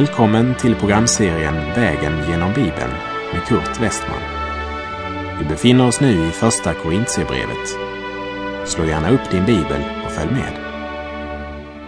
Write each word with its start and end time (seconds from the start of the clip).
Välkommen 0.00 0.54
till 0.54 0.74
programserien 0.74 1.54
Vägen 1.54 2.28
genom 2.28 2.54
Bibeln 2.54 2.92
med 3.32 3.42
Kurt 3.48 3.80
Westman. 3.80 4.20
Vi 5.38 5.44
befinner 5.44 5.86
oss 5.86 6.00
nu 6.00 6.28
i 6.28 6.30
Första 6.30 6.74
Korintierbrevet. 6.74 7.68
Slå 8.68 8.84
gärna 8.84 9.10
upp 9.10 9.30
din 9.30 9.46
bibel 9.46 9.82
och 10.04 10.12
följ 10.12 10.30
med. 10.30 10.52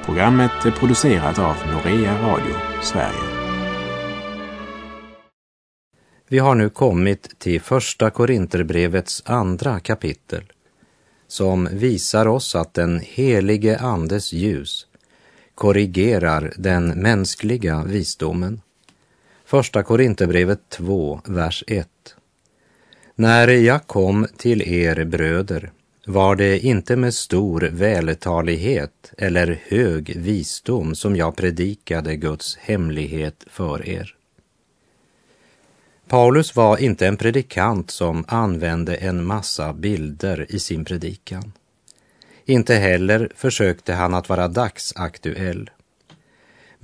Programmet 0.05 0.65
är 0.65 0.71
producerat 0.71 1.39
av 1.39 1.57
Norea 1.73 2.23
Radio 2.23 2.55
Sverige. 2.83 3.53
Vi 6.29 6.39
har 6.39 6.55
nu 6.55 6.71
kommit 6.71 7.39
till 7.39 7.61
Första 7.61 8.11
Korinterbrevets 8.11 9.23
andra 9.27 9.81
kapitel 9.81 10.53
som 11.29 11.69
visar 11.73 12.27
oss 12.27 12.55
att 12.55 12.75
den 12.75 13.01
helige 13.05 13.79
Andes 13.79 14.33
ljus 14.33 14.87
korrigerar 15.55 16.53
den 16.57 16.87
mänskliga 16.89 17.85
visdomen. 17.85 18.61
Första 19.45 19.83
Korinthierbrevet 19.83 20.69
2, 20.69 21.21
vers 21.25 21.65
1. 21.67 21.89
När 23.15 23.49
jag 23.49 23.87
kom 23.87 24.27
till 24.37 24.63
er 24.63 25.05
bröder 25.05 25.73
var 26.07 26.37
det 26.37 26.59
inte 26.59 26.97
med 26.97 27.15
stor 27.15 27.61
vältalighet 27.61 29.13
eller 29.19 29.61
hög 29.67 30.17
visdom 30.17 30.95
som 30.95 31.17
jag 31.17 31.37
predikade 31.37 32.17
Guds 32.17 32.57
hemlighet 32.57 33.45
för 33.51 33.89
er. 33.89 34.15
Paulus 36.09 36.57
var 36.57 36.79
inte 36.79 37.07
en 37.07 37.17
predikant 37.17 37.91
som 37.91 38.25
använde 38.29 38.95
en 38.95 39.25
massa 39.25 39.73
bilder 39.73 40.47
i 40.49 40.59
sin 40.59 40.85
predikan. 40.85 41.53
Inte 42.45 42.75
heller 42.75 43.33
försökte 43.35 43.93
han 43.93 44.15
att 44.15 44.29
vara 44.29 44.49
dagsaktuell. 44.49 45.71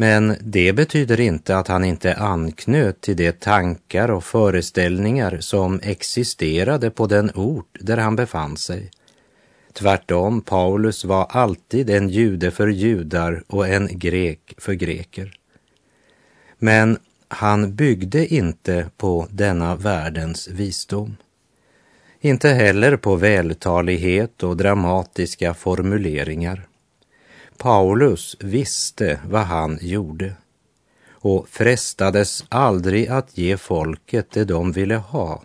Men 0.01 0.37
det 0.41 0.73
betyder 0.73 1.21
inte 1.21 1.57
att 1.57 1.69
han 1.69 1.85
inte 1.85 2.15
anknöt 2.15 3.01
till 3.01 3.17
de 3.17 3.33
tankar 3.33 4.11
och 4.11 4.25
föreställningar 4.25 5.39
som 5.41 5.81
existerade 5.83 6.91
på 6.91 7.07
den 7.07 7.31
ort 7.35 7.79
där 7.81 7.97
han 7.97 8.17
befann 8.17 8.57
sig. 8.57 8.91
Tvärtom, 9.73 10.41
Paulus 10.41 11.05
var 11.05 11.25
alltid 11.25 11.91
en 11.91 12.09
jude 12.09 12.51
för 12.51 12.69
judar 12.69 13.43
och 13.47 13.69
en 13.69 13.99
grek 13.99 14.55
för 14.59 14.73
greker. 14.73 15.39
Men 16.59 16.99
han 17.29 17.75
byggde 17.75 18.35
inte 18.35 18.91
på 18.97 19.27
denna 19.31 19.77
världens 19.77 20.49
visdom. 20.49 21.17
Inte 22.21 22.49
heller 22.49 22.97
på 22.97 23.17
vältalighet 23.17 24.43
och 24.43 24.57
dramatiska 24.57 25.55
formuleringar. 25.55 26.69
Paulus 27.57 28.37
visste 28.41 29.21
vad 29.29 29.43
han 29.43 29.79
gjorde 29.81 30.33
och 31.11 31.49
frestades 31.49 32.45
aldrig 32.49 33.09
att 33.09 33.39
ge 33.39 33.57
folket 33.57 34.31
det 34.31 34.45
de 34.45 34.73
ville 34.73 34.97
ha, 34.97 35.43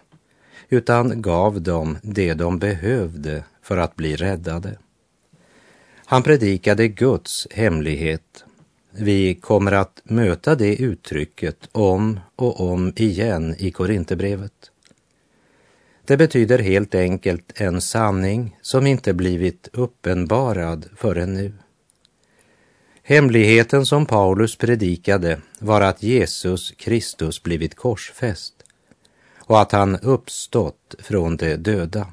utan 0.70 1.22
gav 1.22 1.62
dem 1.62 1.98
det 2.02 2.34
de 2.34 2.60
behövde 2.60 3.44
för 3.62 3.78
att 3.78 3.96
bli 3.96 4.16
räddade. 4.16 4.78
Han 6.06 6.24
predikade 6.24 6.88
Guds 6.88 7.48
hemlighet. 7.52 8.46
Vi 8.92 9.36
kommer 9.36 9.72
att 9.72 10.02
möta 10.04 10.56
det 10.56 10.76
uttrycket 10.76 11.70
om 11.72 12.20
och 12.36 12.60
om 12.60 12.94
igen 12.96 13.56
i 13.58 13.72
Korinthierbrevet. 13.72 14.73
Det 16.06 16.18
betyder 16.18 16.60
helt 16.60 16.96
enkelt 16.96 17.62
en 17.62 17.82
sanning 17.82 18.58
som 18.62 18.88
inte 18.88 19.14
blivit 19.14 19.70
uppenbarad 19.74 20.90
förrän 20.96 21.34
nu. 21.34 21.54
Hemligheten 23.04 23.86
som 23.86 24.06
Paulus 24.06 24.56
predikade 24.56 25.40
var 25.60 25.82
att 25.82 26.04
Jesus 26.04 26.72
Kristus 26.72 27.44
blivit 27.44 27.76
korsfäst 27.76 28.54
och 29.38 29.62
att 29.62 29.72
han 29.72 30.00
uppstått 30.00 30.96
från 31.00 31.38
de 31.38 31.56
döda. 31.56 32.08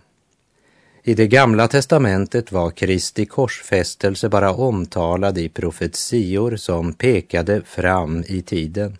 I 1.02 1.14
det 1.14 1.26
gamla 1.26 1.68
testamentet 1.68 2.52
var 2.52 2.70
Kristi 2.70 3.26
korsfästelse 3.26 4.28
bara 4.28 4.54
omtalad 4.54 5.38
i 5.38 5.48
profetior 5.48 6.56
som 6.56 6.92
pekade 6.92 7.62
fram 7.62 8.24
i 8.28 8.42
tiden. 8.42 8.96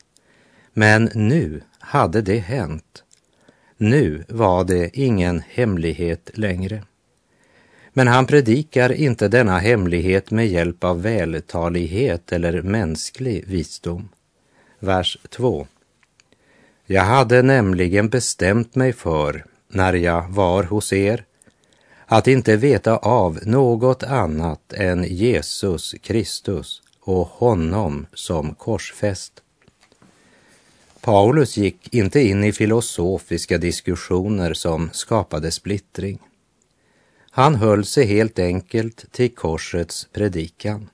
Men 0.73 1.11
nu 1.15 1.63
hade 1.79 2.23
det 2.23 2.39
hänt 2.39 3.05
nu 3.81 4.25
var 4.29 4.65
det 4.65 4.91
ingen 4.93 5.43
hemlighet 5.49 6.31
längre. 6.35 6.83
Men 7.93 8.09
han 8.09 8.27
predikar 8.27 8.93
inte 8.93 9.29
denna 9.29 9.59
hemlighet 9.59 10.31
med 10.31 10.49
hjälp 10.49 10.85
av 10.85 11.03
vältalighet 11.03 12.33
eller 12.33 12.63
mänsklig 12.63 13.45
visdom. 13.47 14.09
Vers 14.79 15.19
2. 15.29 15.67
Jag 16.87 17.03
hade 17.03 17.43
nämligen 17.43 18.09
bestämt 18.09 18.75
mig 18.75 18.93
för, 18.93 19.45
när 19.69 19.93
jag 19.93 20.29
var 20.29 20.63
hos 20.63 20.93
er, 20.93 21.25
att 22.07 22.29
inte 22.29 22.57
veta 22.57 22.97
av 22.97 23.39
något 23.43 24.03
annat 24.03 24.73
än 24.73 25.05
Jesus 25.05 25.95
Kristus 26.03 26.83
och 27.01 27.27
honom 27.27 28.07
som 28.15 28.55
korsfäst. 28.55 29.43
Paulus 31.03 31.57
gick 31.57 31.95
inte 31.95 32.21
in 32.21 32.45
i 32.45 32.53
filosofiska 32.53 33.59
diskussioner 33.59 34.55
som 34.55 34.91
skapade 34.93 35.51
splittring. 35.51 36.19
Han 37.31 37.55
höll 37.55 37.85
sig 37.85 38.07
helt 38.07 38.39
enkelt 38.39 39.13
till 39.13 39.35
korsets 39.35 40.09
predikan. 40.13 40.89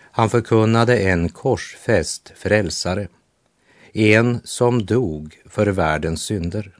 Han 0.00 0.30
förkunnade 0.30 0.98
en 0.98 1.28
korsfäst 1.28 2.32
frälsare, 2.36 3.08
en 3.92 4.40
som 4.44 4.86
dog 4.86 5.40
för 5.46 5.66
världens 5.66 6.22
synder. 6.22 6.78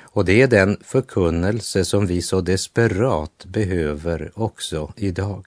Och 0.00 0.24
det 0.24 0.42
är 0.42 0.48
den 0.48 0.76
förkunnelse 0.84 1.84
som 1.84 2.06
vi 2.06 2.22
så 2.22 2.40
desperat 2.40 3.44
behöver 3.44 4.32
också 4.34 4.92
idag. 4.96 5.46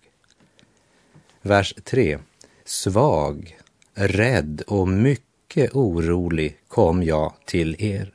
Vers 1.42 1.74
3. 1.84 2.20
Svag, 2.66 3.58
rädd 3.94 4.64
och 4.68 4.88
mycket 4.88 5.33
mycket 5.56 5.75
orolig 5.75 6.58
kom 6.68 7.03
jag 7.03 7.34
till 7.46 7.75
er. 7.80 8.12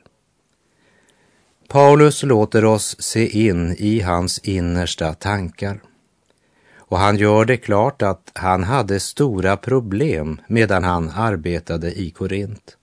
Paulus 1.67 2.23
låter 2.23 2.65
oss 2.65 3.01
se 3.01 3.47
in 3.47 3.75
i 3.77 3.99
hans 3.99 4.39
innersta 4.39 5.13
tankar. 5.13 5.81
Och 6.77 6.97
han 6.97 7.17
gör 7.17 7.45
det 7.45 7.57
klart 7.57 8.01
att 8.01 8.31
han 8.33 8.63
hade 8.63 8.99
stora 8.99 9.57
problem 9.57 10.41
medan 10.47 10.83
han 10.83 11.09
arbetade 11.09 11.99
i 11.99 12.09
Korint. 12.09 12.77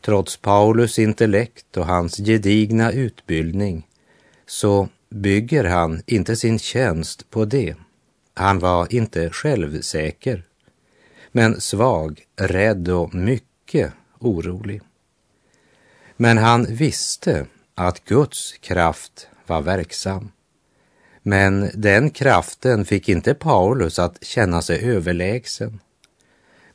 Trots 0.00 0.36
Paulus 0.36 0.98
intellekt 0.98 1.76
och 1.76 1.86
hans 1.86 2.16
gedigna 2.16 2.92
utbildning 2.92 3.86
så 4.46 4.88
bygger 5.10 5.64
han 5.64 6.02
inte 6.06 6.36
sin 6.36 6.58
tjänst 6.58 7.30
på 7.30 7.44
det. 7.44 7.74
Han 8.34 8.58
var 8.58 8.94
inte 8.94 9.30
självsäker 9.30 10.49
men 11.32 11.60
svag, 11.60 12.24
rädd 12.36 12.88
och 12.88 13.14
mycket 13.14 13.92
orolig. 14.18 14.82
Men 16.16 16.38
han 16.38 16.64
visste 16.64 17.46
att 17.74 18.04
Guds 18.04 18.52
kraft 18.52 19.28
var 19.46 19.62
verksam. 19.62 20.32
Men 21.22 21.70
den 21.74 22.10
kraften 22.10 22.84
fick 22.84 23.08
inte 23.08 23.34
Paulus 23.34 23.98
att 23.98 24.24
känna 24.24 24.62
sig 24.62 24.90
överlägsen. 24.90 25.80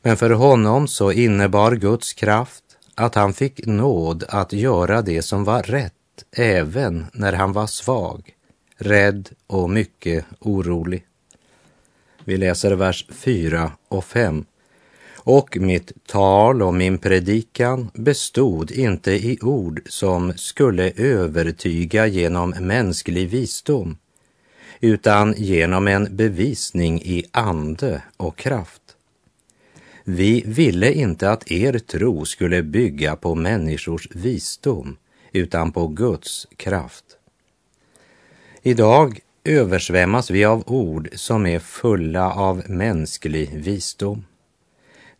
Men 0.02 0.16
för 0.16 0.30
honom 0.30 0.88
så 0.88 1.12
innebar 1.12 1.72
Guds 1.72 2.12
kraft 2.12 2.64
att 2.94 3.14
han 3.14 3.32
fick 3.32 3.66
nåd 3.66 4.24
att 4.28 4.52
göra 4.52 5.02
det 5.02 5.22
som 5.22 5.44
var 5.44 5.62
rätt 5.62 5.92
även 6.32 7.06
när 7.12 7.32
han 7.32 7.52
var 7.52 7.66
svag, 7.66 8.34
rädd 8.76 9.28
och 9.46 9.70
mycket 9.70 10.24
orolig. 10.38 11.06
Vi 12.24 12.36
läser 12.36 12.72
vers 12.72 13.06
4 13.10 13.72
och 13.88 14.04
5. 14.04 14.44
Och 15.28 15.56
mitt 15.60 16.06
tal 16.06 16.62
och 16.62 16.74
min 16.74 16.98
predikan 16.98 17.90
bestod 17.94 18.70
inte 18.70 19.12
i 19.12 19.38
ord 19.42 19.82
som 19.86 20.32
skulle 20.36 20.92
övertyga 20.96 22.06
genom 22.06 22.50
mänsklig 22.50 23.28
visdom, 23.28 23.96
utan 24.80 25.34
genom 25.36 25.88
en 25.88 26.16
bevisning 26.16 27.02
i 27.02 27.24
ande 27.30 28.02
och 28.16 28.36
kraft. 28.36 28.82
Vi 30.04 30.42
ville 30.46 30.92
inte 30.92 31.30
att 31.30 31.50
er 31.50 31.78
tro 31.78 32.24
skulle 32.24 32.62
bygga 32.62 33.16
på 33.16 33.34
människors 33.34 34.08
visdom, 34.10 34.96
utan 35.32 35.72
på 35.72 35.86
Guds 35.86 36.46
kraft. 36.56 37.04
Idag 38.62 39.18
översvämmas 39.44 40.30
vi 40.30 40.44
av 40.44 40.62
ord 40.66 41.08
som 41.14 41.46
är 41.46 41.58
fulla 41.58 42.32
av 42.32 42.62
mänsklig 42.70 43.50
visdom. 43.54 44.24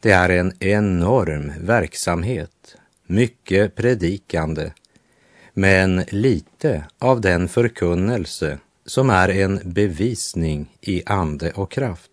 Det 0.07 0.13
är 0.13 0.29
en 0.29 0.53
enorm 0.61 1.53
verksamhet, 1.61 2.77
mycket 3.07 3.75
predikande, 3.75 4.73
men 5.55 6.05
lite 6.09 6.85
av 6.99 7.21
den 7.21 7.49
förkunnelse 7.49 8.59
som 8.85 9.11
är 9.11 9.29
en 9.29 9.61
bevisning 9.65 10.67
i 10.81 11.03
ande 11.07 11.51
och 11.51 11.71
kraft. 11.71 12.11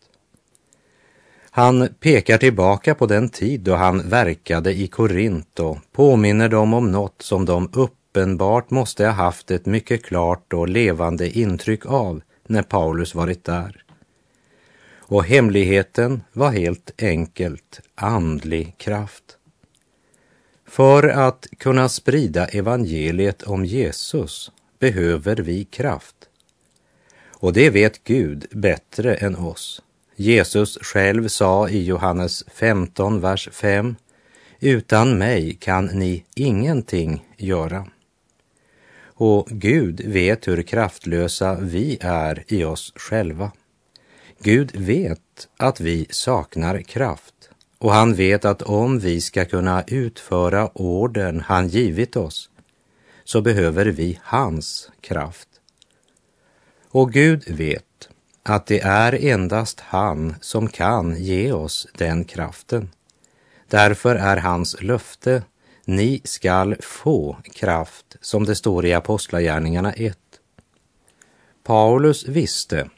Han 1.50 1.90
pekar 2.00 2.38
tillbaka 2.38 2.96
på 2.96 3.06
den 3.06 3.30
tid 3.30 3.62
då 3.62 3.76
han 3.76 4.10
verkade 4.10 4.74
i 4.74 4.88
Korint 4.88 5.60
och 5.60 5.78
påminner 5.92 6.50
dem 6.50 6.74
om 6.74 6.92
något 6.92 7.22
som 7.22 7.46
de 7.46 7.70
uppenbart 7.74 8.70
måste 8.70 9.06
ha 9.06 9.12
haft 9.12 9.52
ett 9.52 9.66
mycket 9.66 10.06
klart 10.06 10.54
och 10.54 10.70
levande 10.70 11.38
intryck 11.40 11.86
av 11.86 12.22
när 12.48 12.64
Paulus 12.64 13.16
varit 13.16 13.44
där. 13.44 13.83
Och 15.14 15.26
hemligheten 15.26 16.24
var 16.32 16.52
helt 16.52 17.02
enkelt 17.02 17.82
andlig 17.96 18.78
kraft. 18.78 19.38
För 20.66 21.08
att 21.08 21.48
kunna 21.58 21.90
sprida 21.90 22.46
evangeliet 22.46 23.44
om 23.44 23.66
Jesus 23.66 24.52
behöver 24.80 25.36
vi 25.36 25.64
kraft. 25.64 26.16
Och 27.30 27.54
det 27.54 27.70
vet 27.70 28.04
Gud 28.04 28.46
bättre 28.52 29.16
än 29.16 29.36
oss. 29.36 29.82
Jesus 30.16 30.78
själv 30.82 31.28
sa 31.28 31.70
i 31.70 31.84
Johannes 31.84 32.44
15, 32.54 33.22
vers 33.22 33.50
5 33.52 33.96
Utan 34.60 35.18
mig 35.18 35.58
kan 35.60 35.86
ni 35.86 36.24
ingenting 36.36 37.26
göra. 37.38 37.88
Och 39.04 39.48
Gud 39.50 40.02
vet 40.02 40.48
hur 40.48 40.64
kraftlösa 40.64 41.58
vi 41.62 41.98
är 42.02 42.44
i 42.48 42.64
oss 42.64 42.94
själva. 42.96 43.52
Gud 44.44 44.76
vet 44.76 45.48
att 45.58 45.80
vi 45.80 46.08
saknar 46.10 46.82
kraft 46.82 47.50
och 47.78 47.94
han 47.94 48.14
vet 48.14 48.46
att 48.46 48.62
om 48.62 49.00
vi 49.00 49.22
ska 49.22 49.46
kunna 49.46 49.84
utföra 49.88 50.70
orden 50.74 51.42
han 51.42 51.68
givit 51.68 52.16
oss 52.16 52.50
så 53.24 53.42
behöver 53.42 53.86
vi 53.86 54.20
hans 54.24 54.92
kraft. 55.02 55.48
Och 56.90 57.12
Gud 57.12 57.50
vet 57.50 58.10
att 58.44 58.66
det 58.66 58.80
är 58.80 59.26
endast 59.26 59.80
han 59.80 60.36
som 60.42 60.68
kan 60.68 61.16
ge 61.24 61.52
oss 61.52 61.88
den 61.98 62.26
kraften. 62.26 62.90
Därför 63.68 64.16
är 64.16 64.38
hans 64.38 64.82
löfte, 64.82 65.44
ni 65.86 66.22
skall 66.24 66.76
få 66.80 67.38
kraft, 67.54 68.16
som 68.22 68.46
det 68.46 68.56
står 68.56 68.86
i 68.86 68.94
Apostlagärningarna 68.94 69.94
1. 69.94 70.18
Paulus 71.64 72.28
visste 72.28 72.90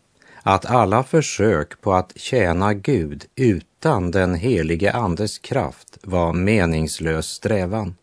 att 0.48 0.66
alla 0.66 1.04
försök 1.04 1.82
på 1.82 1.94
att 1.94 2.12
tjäna 2.16 2.74
Gud 2.74 3.26
utan 3.36 4.12
den 4.12 4.36
helige 4.36 4.92
Andes 4.94 5.38
kraft 5.38 5.98
var 6.02 6.34
meningslös 6.34 7.28
strävan. 7.28 7.96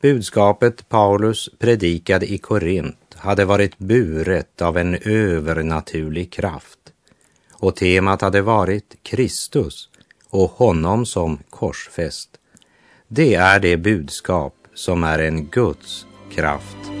Budskapet 0.00 0.88
Paulus 0.88 1.50
predikade 1.58 2.32
i 2.32 2.38
Korint 2.38 3.14
hade 3.14 3.44
varit 3.44 3.78
buret 3.78 4.62
av 4.62 4.76
en 4.78 4.94
övernaturlig 4.94 6.32
kraft 6.32 6.78
och 7.52 7.76
temat 7.76 8.20
hade 8.20 8.42
varit 8.42 8.96
Kristus 9.02 9.88
och 10.30 10.50
honom 10.50 11.06
som 11.06 11.38
korsfäst. 11.50 12.30
Det 13.08 13.34
är 13.34 13.60
det 13.60 13.76
budskap 13.76 14.54
som 14.74 15.04
är 15.04 15.18
en 15.18 15.46
Guds 15.46 16.06
kraft. 16.30 16.97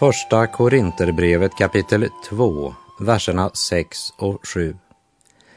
Första 0.00 0.46
Korinterbrevet 0.46 1.52
kapitel 1.58 2.08
2, 2.28 2.74
verserna 3.00 3.50
6 3.54 3.98
och 4.18 4.46
7. 4.46 4.76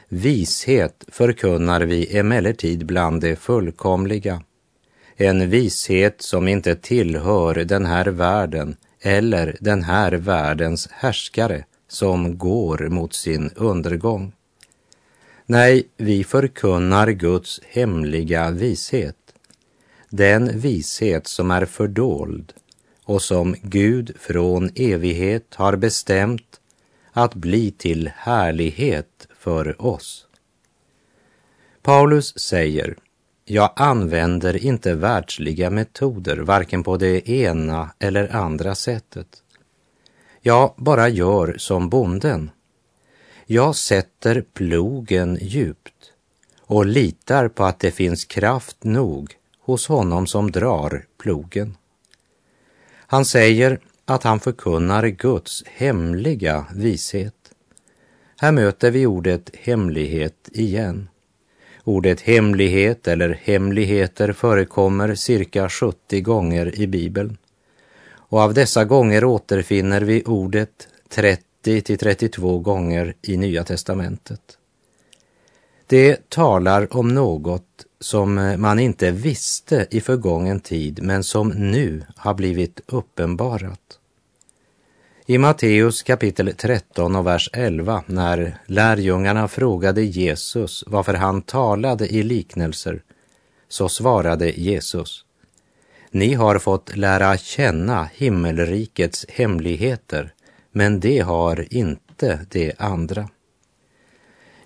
Vishet 0.08 1.04
förkunnar 1.08 1.80
vi 1.80 2.18
emellertid 2.18 2.86
bland 2.86 3.20
det 3.20 3.36
fullkomliga, 3.36 4.42
en 5.16 5.50
vishet 5.50 6.22
som 6.22 6.48
inte 6.48 6.76
tillhör 6.76 7.54
den 7.54 7.86
här 7.86 8.06
världen 8.06 8.76
eller 9.00 9.56
den 9.60 9.82
här 9.82 10.12
världens 10.12 10.88
härskare 10.92 11.64
som 11.88 12.38
går 12.38 12.88
mot 12.88 13.14
sin 13.14 13.50
undergång. 13.56 14.32
Nej, 15.46 15.88
vi 15.96 16.24
förkunnar 16.24 17.10
Guds 17.10 17.60
hemliga 17.68 18.50
vishet, 18.50 19.16
den 20.08 20.60
vishet 20.60 21.26
som 21.26 21.50
är 21.50 21.64
fördold 21.64 22.52
och 23.04 23.22
som 23.22 23.56
Gud 23.62 24.16
från 24.20 24.70
evighet 24.74 25.54
har 25.54 25.76
bestämt 25.76 26.60
att 27.12 27.34
bli 27.34 27.70
till 27.70 28.10
härlighet 28.16 29.28
för 29.38 29.82
oss. 29.86 30.26
Paulus 31.82 32.38
säger, 32.38 32.96
jag 33.44 33.72
använder 33.76 34.64
inte 34.64 34.94
världsliga 34.94 35.70
metoder, 35.70 36.36
varken 36.36 36.82
på 36.82 36.96
det 36.96 37.28
ena 37.28 37.90
eller 37.98 38.36
andra 38.36 38.74
sättet. 38.74 39.42
Jag 40.40 40.74
bara 40.76 41.08
gör 41.08 41.54
som 41.58 41.88
bonden. 41.88 42.50
Jag 43.46 43.76
sätter 43.76 44.44
plogen 44.52 45.38
djupt 45.40 46.12
och 46.60 46.86
litar 46.86 47.48
på 47.48 47.64
att 47.64 47.80
det 47.80 47.90
finns 47.90 48.24
kraft 48.24 48.84
nog 48.84 49.36
hos 49.60 49.88
honom 49.88 50.26
som 50.26 50.50
drar 50.50 51.06
plogen. 51.18 51.76
Han 53.06 53.24
säger 53.24 53.78
att 54.04 54.22
han 54.22 54.40
förkunnar 54.40 55.06
Guds 55.06 55.64
hemliga 55.66 56.66
vishet. 56.74 57.34
Här 58.40 58.52
möter 58.52 58.90
vi 58.90 59.06
ordet 59.06 59.50
hemlighet 59.56 60.48
igen. 60.52 61.08
Ordet 61.84 62.20
hemlighet 62.20 63.08
eller 63.08 63.40
hemligheter 63.42 64.32
förekommer 64.32 65.14
cirka 65.14 65.68
70 65.68 66.20
gånger 66.20 66.80
i 66.80 66.86
Bibeln. 66.86 67.36
Och 68.16 68.40
av 68.40 68.54
dessa 68.54 68.84
gånger 68.84 69.24
återfinner 69.24 70.00
vi 70.00 70.22
ordet 70.24 70.88
30 71.08 71.80
till 71.80 71.98
32 71.98 72.58
gånger 72.58 73.14
i 73.22 73.36
Nya 73.36 73.64
testamentet. 73.64 74.58
Det 75.86 76.30
talar 76.30 76.96
om 76.96 77.08
något 77.08 77.86
som 78.04 78.38
eh, 78.38 78.56
man 78.56 78.78
inte 78.78 79.10
visste 79.10 79.86
i 79.90 80.00
förgången 80.00 80.60
tid 80.60 81.02
men 81.02 81.24
som 81.24 81.48
nu 81.48 82.02
har 82.16 82.34
blivit 82.34 82.80
uppenbarat. 82.86 83.98
I 85.26 85.38
Matteus 85.38 86.02
kapitel 86.02 86.54
13 86.56 87.16
och 87.16 87.26
vers 87.26 87.50
11 87.52 88.04
när 88.06 88.58
lärjungarna 88.66 89.48
frågade 89.48 90.02
Jesus 90.02 90.84
varför 90.86 91.14
han 91.14 91.42
talade 91.42 92.08
i 92.08 92.22
liknelser 92.22 93.02
så 93.68 93.88
svarade 93.88 94.50
Jesus 94.50 95.24
Ni 96.10 96.34
har 96.34 96.58
fått 96.58 96.96
lära 96.96 97.36
känna 97.36 98.08
himmelrikets 98.14 99.26
hemligheter 99.28 100.32
men 100.72 101.00
det 101.00 101.18
har 101.20 101.74
inte 101.74 102.46
de 102.50 102.72
andra. 102.78 103.28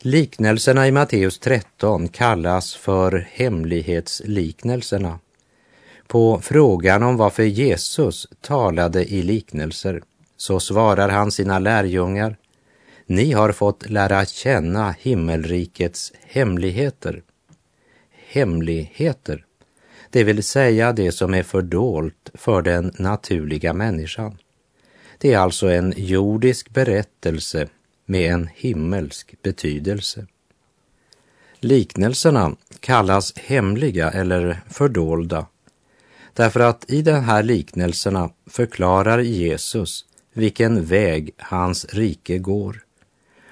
Liknelserna 0.09 0.89
i 0.89 0.93
Matteus 0.93 1.39
13 1.39 2.09
kallas 2.09 2.75
för 2.75 3.29
hemlighetsliknelserna. 3.33 5.19
På 6.07 6.41
frågan 6.43 7.03
om 7.03 7.17
varför 7.17 7.43
Jesus 7.43 8.27
talade 8.41 9.13
i 9.13 9.23
liknelser 9.23 10.03
så 10.37 10.61
svarar 10.61 11.09
han 11.09 11.31
sina 11.31 11.59
lärjungar 11.59 12.37
Ni 13.07 13.33
har 13.33 13.53
fått 13.53 13.91
lära 13.91 14.25
känna 14.25 14.95
himmelrikets 14.99 16.13
hemligheter. 16.27 17.23
Hemligheter, 18.29 19.45
det 20.11 20.25
vill 20.25 20.43
säga 20.43 20.93
det 20.93 21.13
som 21.13 21.35
är 21.35 21.43
fördolt 21.43 22.31
för 22.35 22.63
den 22.63 22.93
naturliga 22.99 23.73
människan. 23.73 24.39
Det 25.19 25.33
är 25.33 25.39
alltså 25.39 25.69
en 25.69 25.95
jordisk 25.97 26.71
berättelse 26.71 27.69
med 28.09 28.33
en 28.33 28.49
himmelsk 28.55 29.35
betydelse. 29.43 30.27
Liknelserna 31.61 32.57
kallas 32.81 33.37
hemliga 33.37 34.11
eller 34.11 34.61
fördolda 34.69 35.47
därför 36.39 36.61
att 36.61 36.91
i 36.91 37.03
de 37.03 37.13
här 37.13 37.43
liknelserna 37.43 38.31
förklarar 38.47 39.19
Jesus 39.19 40.05
vilken 40.33 40.85
väg 40.85 41.31
hans 41.39 41.85
rike 41.85 42.39
går 42.39 42.85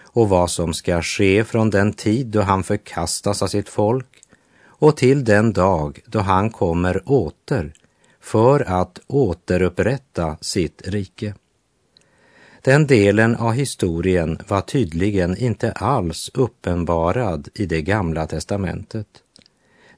och 0.01 0.29
vad 0.29 0.51
som 0.51 0.75
ska 0.75 1.03
ske 1.03 1.45
från 1.45 1.71
den 1.71 1.93
tid 1.93 2.27
då 2.27 2.41
han 2.41 2.65
förkastas 2.65 3.43
av 3.43 3.47
sitt 3.47 3.69
folk 3.69 4.23
och 4.65 4.97
till 4.97 5.25
den 5.25 5.53
dag 5.53 6.01
då 6.07 6.19
han 6.19 6.51
kommer 6.51 7.03
åter 7.07 7.73
för 8.21 8.61
att 8.61 9.01
återupprätta 9.07 10.37
sitt 10.41 10.83
rike. 10.89 11.35
Den 12.67 12.87
delen 12.87 13.37
av 13.37 13.53
historien 13.53 14.39
var 14.49 14.61
tydligen 14.61 15.37
inte 15.37 15.73
alls 15.73 16.31
uppenbarad 16.35 17.49
i 17.55 17.67
det 17.67 17.83
gamla 17.83 18.27
testamentet. 18.27 19.07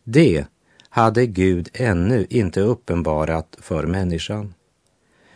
Det 0.04 0.44
hade 0.88 1.26
Gud 1.26 1.68
ännu 1.72 2.26
inte 2.30 2.60
uppenbarat 2.60 3.56
för 3.60 3.86
människan. 3.86 4.54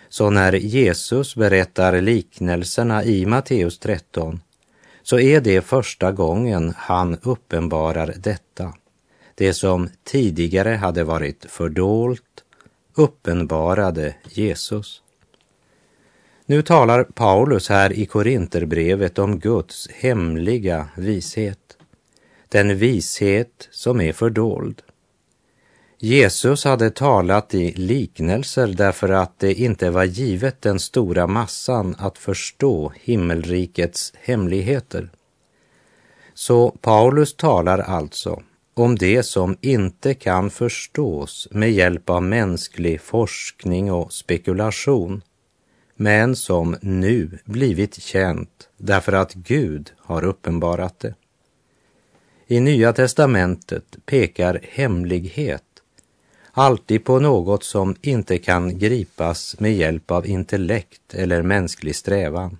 Så 0.08 0.30
när 0.30 0.52
Jesus 0.52 1.36
berättar 1.36 2.00
liknelserna 2.00 3.04
i 3.04 3.26
Matteus 3.26 3.78
13 3.78 4.40
så 5.02 5.18
är 5.18 5.40
det 5.40 5.60
första 5.60 6.12
gången 6.12 6.74
han 6.76 7.18
uppenbarar 7.22 8.14
detta. 8.18 8.74
Det 9.34 9.54
som 9.54 9.88
tidigare 10.04 10.70
hade 10.70 11.04
varit 11.04 11.44
fördolt 11.48 12.44
uppenbarade 12.94 14.14
Jesus. 14.30 15.02
Nu 16.46 16.62
talar 16.62 17.04
Paulus 17.04 17.68
här 17.68 17.92
i 17.92 18.06
Korinterbrevet 18.06 19.18
om 19.18 19.38
Guds 19.38 19.88
hemliga 19.90 20.88
vishet. 20.96 21.76
Den 22.48 22.78
vishet 22.78 23.68
som 23.70 24.00
är 24.00 24.12
fördold. 24.12 24.82
Jesus 25.98 26.64
hade 26.64 26.90
talat 26.90 27.54
i 27.54 27.72
liknelser 27.72 28.66
därför 28.66 29.08
att 29.08 29.38
det 29.38 29.54
inte 29.54 29.90
var 29.90 30.04
givet 30.04 30.62
den 30.62 30.80
stora 30.80 31.26
massan 31.26 31.94
att 31.98 32.18
förstå 32.18 32.92
himmelrikets 33.00 34.12
hemligheter. 34.20 35.10
Så 36.34 36.70
Paulus 36.70 37.36
talar 37.36 37.78
alltså 37.78 38.42
om 38.74 38.96
det 38.96 39.22
som 39.22 39.56
inte 39.60 40.14
kan 40.14 40.50
förstås 40.50 41.48
med 41.50 41.72
hjälp 41.72 42.10
av 42.10 42.22
mänsklig 42.22 43.00
forskning 43.00 43.92
och 43.92 44.12
spekulation, 44.12 45.22
men 46.02 46.36
som 46.36 46.76
nu 46.80 47.38
blivit 47.44 48.02
känt 48.02 48.68
därför 48.76 49.12
att 49.12 49.34
Gud 49.34 49.92
har 49.98 50.24
uppenbarat 50.24 51.00
det. 51.00 51.14
I 52.46 52.60
Nya 52.60 52.92
testamentet 52.92 53.96
pekar 54.06 54.60
hemlighet 54.62 55.62
alltid 56.52 57.04
på 57.04 57.18
något 57.18 57.64
som 57.64 57.96
inte 58.00 58.38
kan 58.38 58.78
gripas 58.78 59.60
med 59.60 59.74
hjälp 59.74 60.10
av 60.10 60.26
intellekt 60.26 61.14
eller 61.14 61.42
mänsklig 61.42 61.96
strävan, 61.96 62.58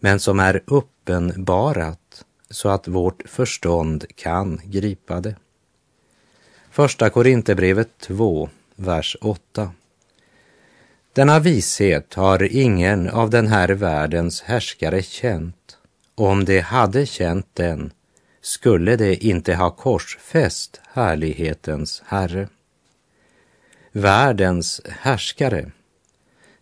men 0.00 0.20
som 0.20 0.40
är 0.40 0.62
uppenbarat 0.66 2.24
så 2.50 2.68
att 2.68 2.88
vårt 2.88 3.22
förstånd 3.26 4.04
kan 4.14 4.60
gripa 4.64 5.20
det. 5.20 5.36
Första 6.70 7.10
Korinthierbrevet 7.10 7.98
2, 7.98 8.48
vers 8.76 9.16
8. 9.20 9.70
Denna 11.14 11.38
vishet 11.38 12.14
har 12.14 12.42
ingen 12.42 13.10
av 13.10 13.30
den 13.30 13.46
här 13.46 13.68
världens 13.68 14.42
härskare 14.42 15.02
känt. 15.02 15.78
Om 16.14 16.44
de 16.44 16.60
hade 16.60 17.06
känt 17.06 17.46
den 17.52 17.92
skulle 18.40 18.96
de 18.96 19.16
inte 19.16 19.54
ha 19.54 19.70
korsfäst 19.70 20.80
härlighetens 20.92 22.02
Herre 22.06 22.48
världens 23.96 24.80
härskare, 24.88 25.70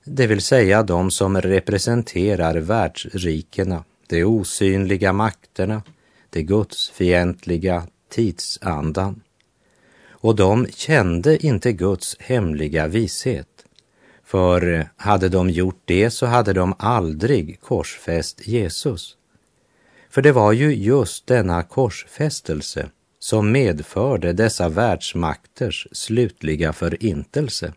det 0.04 0.26
vill 0.26 0.42
säga 0.42 0.82
de 0.82 1.10
som 1.10 1.40
representerar 1.40 2.54
världsrikena, 2.56 3.84
de 4.08 4.24
osynliga 4.24 5.12
makterna, 5.12 5.82
de 6.30 6.42
gudsfientliga 6.42 7.86
tidsandan. 8.08 9.20
Och 10.10 10.36
de 10.36 10.66
kände 10.66 11.46
inte 11.46 11.72
Guds 11.72 12.16
hemliga 12.20 12.86
vishet, 12.86 13.51
för 14.32 14.88
hade 14.96 15.28
de 15.28 15.50
gjort 15.50 15.82
det 15.84 16.10
så 16.10 16.26
hade 16.26 16.52
de 16.52 16.74
aldrig 16.78 17.60
korsfäst 17.60 18.46
Jesus. 18.46 19.16
För 20.10 20.22
det 20.22 20.32
var 20.32 20.52
ju 20.52 20.74
just 20.74 21.26
denna 21.26 21.62
korsfästelse 21.62 22.88
som 23.18 23.52
medförde 23.52 24.32
dessa 24.32 24.68
världsmakters 24.68 25.88
slutliga 25.92 26.72
förintelse. 26.72 27.72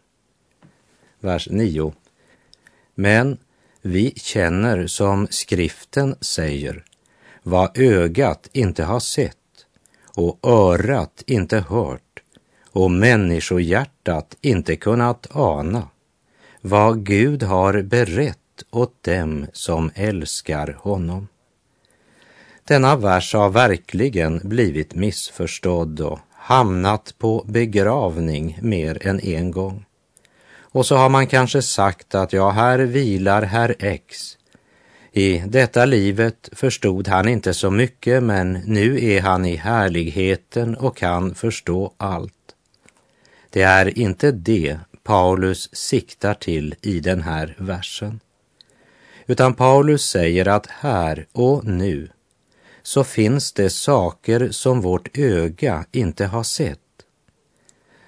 Vers 1.20 1.48
9. 1.52 1.94
Men 2.96 3.38
vi 3.82 4.14
känner 4.16 4.88
som 4.88 5.28
skriften 5.30 6.16
säger 6.22 6.84
vad 7.44 7.78
ögat 7.78 8.50
inte 8.54 8.84
har 8.84 9.00
sett 9.00 9.66
och 10.16 10.40
örat 10.44 11.24
inte 11.28 11.60
hört 11.60 12.24
och 12.72 12.92
människohjärtat 12.92 14.38
inte 14.42 14.76
kunnat 14.76 15.28
ana 15.32 15.90
vad 16.68 17.06
Gud 17.06 17.44
har 17.44 17.82
berett 17.82 18.64
åt 18.72 19.04
dem 19.04 19.48
som 19.54 19.92
älskar 19.96 20.78
honom. 20.80 21.28
Denna 22.64 22.96
vers 22.96 23.34
har 23.34 23.50
verkligen 23.50 24.42
blivit 24.44 24.96
missförstådd 24.96 26.00
och 26.00 26.20
hamnat 26.32 27.16
på 27.18 27.46
begravning 27.48 28.58
mer 28.62 29.08
än 29.08 29.20
en 29.20 29.52
gång. 29.52 29.86
Och 30.60 30.86
så 30.86 30.96
har 30.96 31.10
man 31.10 31.28
kanske 31.28 31.62
sagt 31.62 32.16
att 32.16 32.34
ja, 32.34 32.50
här 32.50 32.80
vilar 32.80 33.42
herr 33.42 33.76
X. 33.80 34.38
I 35.12 35.44
detta 35.48 35.86
livet 35.86 36.50
förstod 36.52 37.08
han 37.08 37.28
inte 37.28 37.54
så 37.54 37.72
mycket, 37.72 38.24
men 38.24 38.54
nu 38.54 39.06
är 39.06 39.22
han 39.22 39.46
i 39.46 39.56
härligheten 39.56 40.76
och 40.76 40.98
kan 40.98 41.36
förstå 41.36 41.94
allt. 41.98 42.56
Det 43.50 43.62
är 43.62 44.00
inte 44.00 44.32
det 44.32 44.80
Paulus 45.06 45.76
siktar 45.76 46.34
till 46.34 46.76
i 46.82 47.00
den 47.00 47.22
här 47.22 47.56
versen. 47.58 48.20
Utan 49.28 49.54
Paulus 49.54 50.10
säger 50.10 50.48
att 50.48 50.68
här 50.68 51.28
och 51.32 51.66
nu 51.66 52.10
så 52.84 53.04
finns 53.04 53.54
det 53.54 53.70
saker 53.70 54.50
som 54.52 54.82
vårt 54.82 55.18
öga 55.18 55.86
inte 55.92 56.26
har 56.26 56.44
sett. 56.44 56.80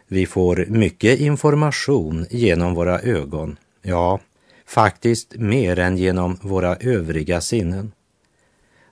Vi 0.08 0.26
får 0.26 0.66
mycket 0.68 1.20
information 1.20 2.26
genom 2.30 2.74
våra 2.74 3.00
ögon, 3.00 3.58
ja, 3.82 4.20
faktiskt 4.66 5.36
mer 5.36 5.80
än 5.80 5.98
genom 5.98 6.38
våra 6.42 6.76
övriga 6.76 7.42
sinnen. 7.42 7.92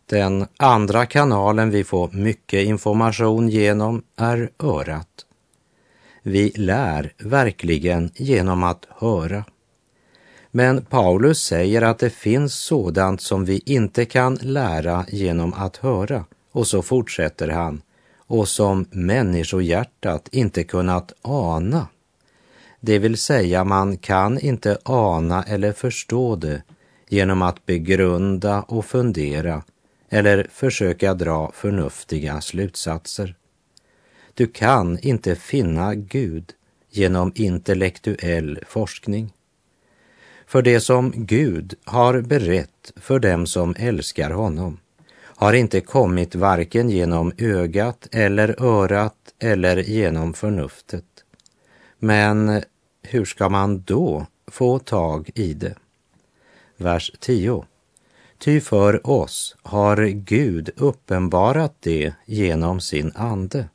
Den 0.06 0.48
andra 0.58 1.06
kanalen 1.06 1.70
vi 1.70 1.84
får 1.84 2.12
mycket 2.12 2.66
information 2.66 3.50
genom 3.50 4.04
är 4.16 4.50
örat. 4.60 5.26
Vi 6.28 6.52
lär 6.56 7.14
verkligen 7.18 8.12
genom 8.16 8.64
att 8.64 8.88
höra. 8.90 9.46
Men 10.52 10.86
Paulus 10.86 11.44
säger 11.44 11.82
att 11.82 12.00
det 12.00 12.10
finns 12.10 12.56
sådant 12.56 13.22
som 13.22 13.46
vi 13.46 13.62
inte 13.66 14.06
kan 14.06 14.36
lära 14.42 15.06
genom 15.10 15.54
att 15.54 15.78
höra. 15.78 16.26
Och 16.52 16.68
så 16.68 16.82
fortsätter 16.82 17.48
han. 17.48 17.82
Och 18.18 18.48
som 18.48 18.86
människohjärtat 18.92 20.28
inte 20.32 20.64
kunnat 20.64 21.14
ana. 21.22 21.88
Det 22.80 23.00
vill 23.00 23.18
säga, 23.18 23.64
man 23.64 23.98
kan 23.98 24.40
inte 24.40 24.78
ana 24.84 25.44
eller 25.44 25.72
förstå 25.72 26.36
det 26.36 26.64
genom 27.10 27.42
att 27.42 27.66
begrunda 27.66 28.62
och 28.62 28.86
fundera 28.86 29.64
eller 30.10 30.48
försöka 30.52 31.14
dra 31.14 31.52
förnuftiga 31.54 32.42
slutsatser. 32.42 33.36
Du 34.38 34.48
kan 34.48 35.00
inte 35.00 35.36
finna 35.36 35.96
Gud 35.96 36.54
genom 36.90 37.32
intellektuell 37.36 38.60
forskning. 38.68 39.34
För 40.48 40.62
det 40.62 40.80
som 40.80 41.14
Gud 41.16 41.74
har 41.84 42.22
berett 42.22 42.92
för 42.96 43.20
dem 43.20 43.48
som 43.48 43.76
älskar 43.78 44.32
honom 44.32 44.80
har 45.18 45.54
inte 45.54 45.82
kommit 45.82 46.36
varken 46.36 46.90
genom 46.90 47.32
ögat 47.38 48.08
eller 48.12 48.64
örat 48.64 49.16
eller 49.40 49.78
genom 49.78 50.34
förnuftet. 50.34 51.06
Men 52.00 52.62
hur 53.02 53.26
ska 53.26 53.50
man 53.50 53.82
då 53.82 54.26
få 54.48 54.80
tag 54.80 55.30
i 55.36 55.54
det? 55.54 55.76
Vers 56.78 57.12
10. 57.20 57.66
Ty 58.38 58.62
för 58.62 59.08
oss 59.10 59.56
har 59.64 60.06
Gud 60.08 60.70
uppenbarat 60.76 61.76
det 61.80 62.14
genom 62.26 62.82
sin 62.82 63.12
ande. 63.16 63.70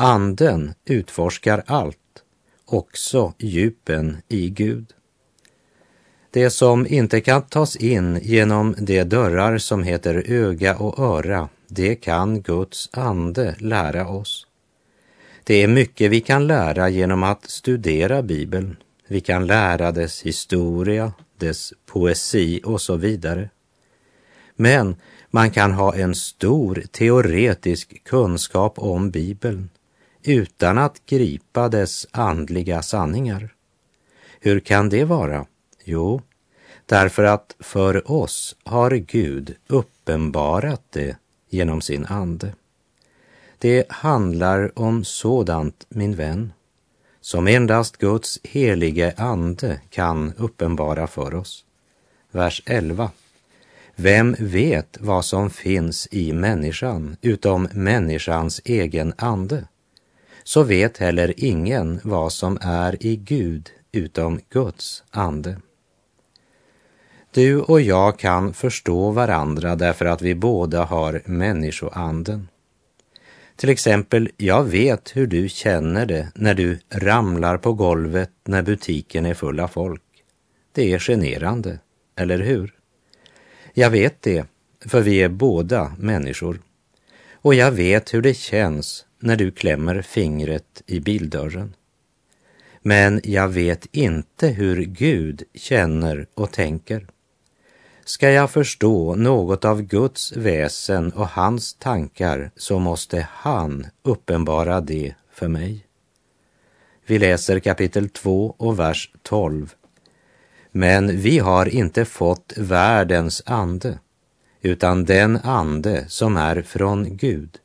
Anden 0.00 0.74
utforskar 0.84 1.62
allt, 1.66 2.22
också 2.64 3.32
djupen 3.38 4.16
i 4.28 4.50
Gud. 4.50 4.86
Det 6.30 6.50
som 6.50 6.86
inte 6.86 7.20
kan 7.20 7.42
tas 7.42 7.76
in 7.76 8.18
genom 8.22 8.74
de 8.78 9.04
dörrar 9.04 9.58
som 9.58 9.82
heter 9.82 10.24
öga 10.26 10.76
och 10.76 10.98
öra, 10.98 11.48
det 11.68 11.94
kan 11.94 12.42
Guds 12.42 12.88
ande 12.92 13.54
lära 13.58 14.08
oss. 14.08 14.46
Det 15.44 15.54
är 15.62 15.68
mycket 15.68 16.10
vi 16.10 16.20
kan 16.20 16.46
lära 16.46 16.88
genom 16.88 17.22
att 17.22 17.50
studera 17.50 18.22
Bibeln. 18.22 18.76
Vi 19.08 19.20
kan 19.20 19.46
lära 19.46 19.92
dess 19.92 20.22
historia, 20.22 21.12
dess 21.36 21.72
poesi 21.86 22.60
och 22.64 22.80
så 22.80 22.96
vidare. 22.96 23.50
Men 24.56 24.96
man 25.30 25.50
kan 25.50 25.72
ha 25.72 25.94
en 25.94 26.14
stor 26.14 26.82
teoretisk 26.90 28.04
kunskap 28.04 28.78
om 28.78 29.10
Bibeln 29.10 29.70
utan 30.28 30.78
att 30.78 31.06
gripa 31.06 31.68
dess 31.68 32.06
andliga 32.10 32.82
sanningar. 32.82 33.54
Hur 34.40 34.60
kan 34.60 34.88
det 34.88 35.04
vara? 35.04 35.46
Jo, 35.84 36.22
därför 36.86 37.24
att 37.24 37.56
för 37.58 38.10
oss 38.10 38.56
har 38.64 38.90
Gud 38.90 39.56
uppenbarat 39.66 40.82
det 40.90 41.16
genom 41.48 41.80
sin 41.80 42.06
ande. 42.06 42.52
Det 43.58 43.84
handlar 43.88 44.78
om 44.78 45.04
sådant, 45.04 45.86
min 45.88 46.14
vän, 46.14 46.52
som 47.20 47.46
endast 47.46 47.96
Guds 47.96 48.40
helige 48.42 49.14
ande 49.16 49.80
kan 49.90 50.32
uppenbara 50.36 51.06
för 51.06 51.34
oss. 51.34 51.64
Vers 52.30 52.62
11. 52.66 53.10
Vem 53.96 54.36
vet 54.38 54.98
vad 55.00 55.24
som 55.24 55.50
finns 55.50 56.08
i 56.10 56.32
människan 56.32 57.16
utom 57.22 57.68
människans 57.72 58.60
egen 58.64 59.14
ande? 59.18 59.64
Så 60.48 60.62
vet 60.62 60.98
heller 60.98 61.34
ingen 61.36 62.00
vad 62.02 62.32
som 62.32 62.58
är 62.60 63.06
i 63.06 63.16
Gud 63.16 63.70
utom 63.92 64.40
Guds 64.50 65.04
ande. 65.10 65.56
Du 67.30 67.60
och 67.60 67.80
jag 67.80 68.18
kan 68.18 68.54
förstå 68.54 69.10
varandra 69.10 69.76
därför 69.76 70.04
att 70.04 70.22
vi 70.22 70.34
båda 70.34 70.84
har 70.84 71.22
människoanden. 71.24 72.48
Till 73.56 73.68
exempel, 73.68 74.30
jag 74.36 74.64
vet 74.64 75.16
hur 75.16 75.26
du 75.26 75.48
känner 75.48 76.06
det 76.06 76.32
när 76.34 76.54
du 76.54 76.78
ramlar 76.90 77.58
på 77.58 77.72
golvet 77.72 78.30
när 78.44 78.62
butiken 78.62 79.26
är 79.26 79.34
full 79.34 79.60
av 79.60 79.68
folk. 79.68 80.02
Det 80.72 80.92
är 80.92 80.98
generande, 80.98 81.78
eller 82.16 82.38
hur? 82.38 82.74
Jag 83.74 83.90
vet 83.90 84.22
det, 84.22 84.46
för 84.86 85.00
vi 85.00 85.22
är 85.22 85.28
båda 85.28 85.92
människor. 85.98 86.60
Och 87.32 87.54
jag 87.54 87.70
vet 87.70 88.14
hur 88.14 88.22
det 88.22 88.34
känns 88.34 89.04
när 89.18 89.36
du 89.36 89.50
klämmer 89.50 90.02
fingret 90.02 90.82
i 90.86 91.00
bildörren. 91.00 91.74
Men 92.82 93.20
jag 93.24 93.48
vet 93.48 93.86
inte 93.92 94.48
hur 94.48 94.82
Gud 94.84 95.42
känner 95.54 96.26
och 96.34 96.52
tänker. 96.52 97.06
Ska 98.04 98.30
jag 98.30 98.50
förstå 98.50 99.14
något 99.14 99.64
av 99.64 99.82
Guds 99.82 100.36
väsen 100.36 101.12
och 101.12 101.28
hans 101.28 101.74
tankar 101.74 102.50
så 102.56 102.78
måste 102.78 103.26
han 103.30 103.86
uppenbara 104.02 104.80
det 104.80 105.14
för 105.32 105.48
mig. 105.48 105.84
Vi 107.06 107.18
läser 107.18 107.58
kapitel 107.58 108.08
2 108.08 108.54
och 108.58 108.78
vers 108.78 109.10
12. 109.22 109.74
Men 110.72 111.20
vi 111.20 111.38
har 111.38 111.68
inte 111.68 112.04
fått 112.04 112.52
världens 112.56 113.42
ande, 113.46 113.98
utan 114.62 115.04
den 115.04 115.36
ande 115.36 116.04
som 116.08 116.36
är 116.36 116.62
från 116.62 117.16
Gud, 117.16 117.58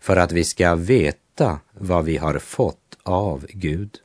för 0.00 0.16
att 0.16 0.32
vi 0.32 0.44
ska 0.44 0.74
veta 0.74 1.60
vad 1.72 2.04
vi 2.04 2.16
har 2.16 2.38
fått 2.38 2.98
av 3.02 3.46
Gud. 3.48 3.98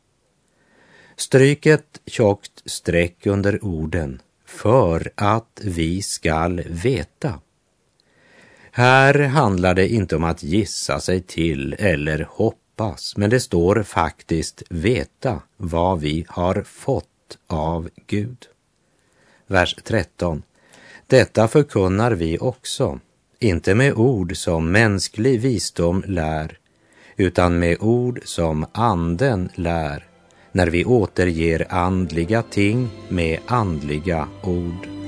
Stryk 1.16 1.66
ett 1.66 2.02
tjockt 2.06 2.62
streck 2.66 3.26
under 3.26 3.66
orden 3.66 4.22
för 4.46 5.12
att 5.16 5.62
vi 5.64 6.02
skall 6.02 6.62
veta. 6.62 7.40
Här 8.72 9.20
handlar 9.20 9.74
det 9.74 9.88
inte 9.88 10.16
om 10.16 10.24
att 10.24 10.44
gissa 10.44 11.00
sig 11.00 11.22
till 11.22 11.76
eller 11.80 12.28
hoppas, 12.30 13.18
men 13.18 13.30
det 13.30 13.40
står 13.40 13.84
faktiskt 13.84 14.64
veta 14.70 15.42
vad 15.58 16.00
vi 16.00 16.26
har 16.30 16.64
fått 16.64 17.38
av 17.48 17.90
Gud. 18.08 18.48
Vers 19.48 19.76
13. 19.84 20.44
Detta 21.08 21.48
förkunnar 21.48 22.12
vi 22.12 22.38
också, 22.40 23.00
inte 23.46 23.76
med 23.76 23.94
ord 23.94 24.38
som 24.38 24.72
mänsklig 24.72 25.42
visdom 25.42 26.04
lär, 26.08 26.58
utan 27.18 27.60
med 27.60 27.78
ord 27.80 28.20
som 28.24 28.66
anden 28.72 29.50
lär, 29.56 30.06
när 30.52 30.68
vi 30.68 30.86
återger 30.86 31.66
andliga 31.70 32.42
ting 32.42 32.90
med 33.10 33.40
andliga 33.46 34.28
ord. 34.44 35.05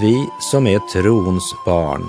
Vi 0.00 0.28
som 0.40 0.66
är 0.66 0.78
trons 0.78 1.54
barn 1.64 2.02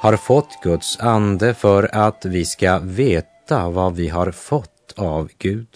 har 0.00 0.16
fått 0.16 0.58
Guds 0.62 1.00
ande 1.00 1.54
för 1.54 1.94
att 1.94 2.24
vi 2.24 2.44
ska 2.44 2.78
veta 2.78 3.70
vad 3.70 3.94
vi 3.94 4.08
har 4.08 4.30
fått 4.30 4.92
av 4.96 5.28
Gud. 5.38 5.68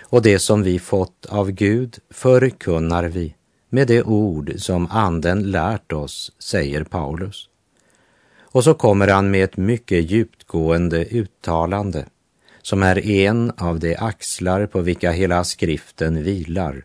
Och 0.00 0.22
det 0.22 0.38
som 0.38 0.62
vi 0.62 0.78
fått 0.78 1.26
av 1.28 1.50
Gud 1.50 1.98
förkunnar 2.10 3.04
vi 3.04 3.34
med 3.70 3.88
det 3.88 4.02
ord 4.02 4.52
som 4.56 4.86
anden 4.90 5.50
lärt 5.50 5.92
oss, 5.92 6.32
säger 6.38 6.84
Paulus. 6.84 7.48
Och 8.40 8.64
så 8.64 8.74
kommer 8.74 9.08
han 9.08 9.30
med 9.30 9.44
ett 9.44 9.56
mycket 9.56 10.10
djupgående 10.10 11.04
uttalande 11.04 12.04
som 12.62 12.82
är 12.82 13.06
en 13.06 13.52
av 13.58 13.80
de 13.80 13.96
axlar 13.96 14.66
på 14.66 14.80
vilka 14.80 15.10
hela 15.10 15.44
skriften 15.44 16.22
vilar. 16.22 16.84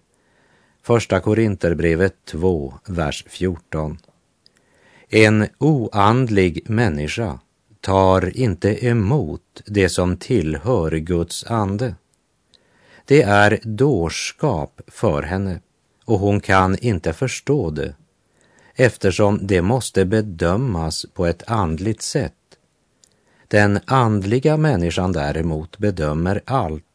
Första 0.84 1.20
Korinterbrevet 1.20 2.16
2, 2.26 2.74
vers 2.86 3.26
14. 3.28 3.98
En 5.10 5.48
oandlig 5.58 6.70
människa 6.70 7.40
tar 7.82 8.38
inte 8.38 8.86
emot 8.86 9.62
det 9.66 9.90
som 9.90 10.18
tillhör 10.18 10.92
Guds 10.92 11.46
ande. 11.46 11.96
Det 13.06 13.22
är 13.22 13.60
dårskap 13.64 14.82
för 14.88 15.24
henne 15.24 15.60
och 16.06 16.20
hon 16.20 16.40
kan 16.40 16.78
inte 16.78 17.14
förstå 17.14 17.70
det 17.70 17.96
eftersom 18.76 19.40
det 19.48 19.62
måste 19.62 20.06
bedömas 20.06 21.06
på 21.14 21.26
ett 21.26 21.44
andligt 21.48 22.02
sätt. 22.02 22.34
Den 23.48 23.80
andliga 23.86 24.58
människan 24.58 25.12
däremot 25.12 25.78
bedömer 25.78 26.42
allt, 26.46 26.91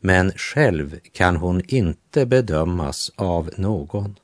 men 0.00 0.32
själv 0.32 0.98
kan 1.12 1.36
hon 1.36 1.62
inte 1.66 2.26
bedömas 2.26 3.12
av 3.16 3.50
någon. 3.56 4.18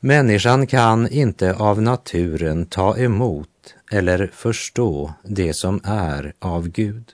Människan 0.00 0.66
kan 0.66 1.08
inte 1.08 1.54
av 1.54 1.82
naturen 1.82 2.66
ta 2.66 2.98
emot 2.98 3.74
eller 3.92 4.26
förstå 4.26 5.12
det 5.22 5.52
som 5.52 5.80
är 5.84 6.34
av 6.38 6.68
Gud. 6.68 7.12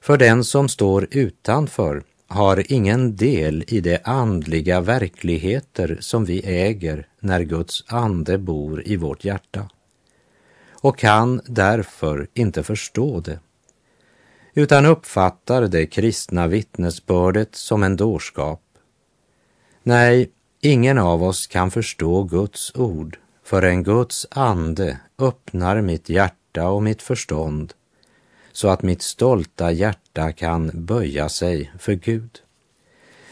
För 0.00 0.16
den 0.16 0.44
som 0.44 0.68
står 0.68 1.08
utanför 1.10 2.02
har 2.28 2.72
ingen 2.72 3.16
del 3.16 3.64
i 3.68 3.80
de 3.80 3.98
andliga 4.04 4.80
verkligheter 4.80 5.98
som 6.00 6.24
vi 6.24 6.40
äger 6.40 7.08
när 7.20 7.40
Guds 7.40 7.84
ande 7.88 8.38
bor 8.38 8.82
i 8.86 8.96
vårt 8.96 9.24
hjärta 9.24 9.68
och 10.70 10.98
kan 10.98 11.40
därför 11.46 12.28
inte 12.34 12.62
förstå 12.62 13.20
det 13.20 13.38
utan 14.56 14.86
uppfattar 14.86 15.62
det 15.62 15.86
kristna 15.86 16.46
vittnesbördet 16.46 17.54
som 17.56 17.82
en 17.82 17.96
dårskap. 17.96 18.62
Nej, 19.82 20.30
Ingen 20.60 20.98
av 20.98 21.22
oss 21.22 21.46
kan 21.46 21.70
förstå 21.70 22.22
Guds 22.22 22.72
ord 22.74 23.18
förrän 23.44 23.82
Guds 23.82 24.26
ande 24.30 24.98
öppnar 25.18 25.80
mitt 25.80 26.08
hjärta 26.08 26.68
och 26.68 26.82
mitt 26.82 27.02
förstånd 27.02 27.72
så 28.52 28.68
att 28.68 28.82
mitt 28.82 29.02
stolta 29.02 29.72
hjärta 29.72 30.32
kan 30.32 30.70
böja 30.74 31.28
sig 31.28 31.72
för 31.78 31.92
Gud. 31.92 32.40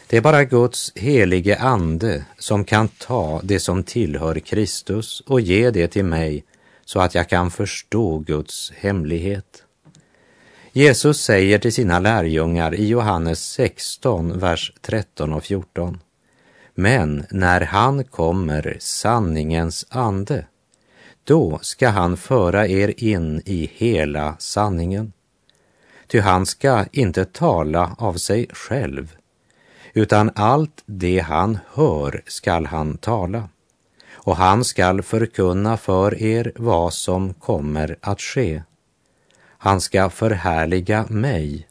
Det 0.07 0.17
är 0.17 0.21
bara 0.21 0.45
Guds 0.45 0.93
helige 0.95 1.59
ande 1.59 2.25
som 2.39 2.65
kan 2.65 2.89
ta 2.89 3.41
det 3.45 3.61
som 3.61 3.83
tillhör 3.83 4.39
Kristus 4.39 5.21
och 5.21 5.41
ge 5.41 5.71
det 5.71 5.89
till 5.89 6.05
mig 6.05 6.45
så 6.85 7.01
att 7.01 7.15
jag 7.15 7.29
kan 7.29 7.51
förstå 7.51 8.19
Guds 8.19 8.73
hemlighet. 8.77 9.64
Jesus 10.77 11.21
säger 11.21 11.59
till 11.59 11.73
sina 11.73 11.99
lärjungar 11.99 12.75
i 12.75 12.89
Johannes 12.89 13.53
16, 13.53 14.39
vers 14.39 14.73
13 14.81 15.33
och 15.33 15.45
14. 15.45 16.01
Men 16.75 17.27
när 17.31 17.61
han 17.61 18.05
kommer, 18.05 18.77
sanningens 18.81 19.87
ande, 19.91 20.47
då 21.25 21.59
ska 21.63 21.89
han 21.89 22.17
föra 22.17 22.69
er 22.69 22.95
in 22.97 23.43
i 23.45 23.71
hela 23.75 24.37
sanningen. 24.39 25.13
Ty 26.07 26.21
han 26.21 26.47
ska 26.47 26.85
inte 26.93 27.25
tala 27.25 27.97
av 27.99 28.15
sig 28.15 28.47
själv, 28.53 29.17
utan 29.93 30.31
allt 30.35 30.83
det 30.87 31.19
han 31.19 31.59
hör 31.75 32.23
skall 32.27 32.67
han 32.67 32.97
tala, 32.97 33.49
och 34.13 34.37
han 34.37 34.65
skall 34.65 35.03
förkunna 35.03 35.77
för 35.77 36.23
er 36.23 36.53
vad 36.57 36.95
som 36.95 37.35
kommer 37.35 37.97
att 38.01 38.21
ske. 38.21 38.63
Han 39.65 39.81
ska 39.81 40.11
förhärliga 40.11 41.07
mig, 41.09 41.69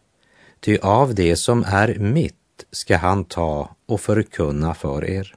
ty 0.60 0.78
av 0.78 1.16
det 1.16 1.36
som 1.36 1.64
är 1.68 1.96
mitt 2.00 2.66
ska 2.72 2.98
han 2.98 3.26
ta 3.26 3.76
och 3.86 4.02
förkunna 4.02 4.74
för 4.74 5.06
er. 5.06 5.36